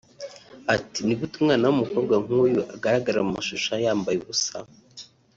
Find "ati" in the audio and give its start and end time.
0.75-0.99